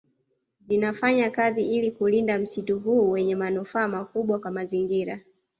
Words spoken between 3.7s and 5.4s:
makubwa kwa mazingira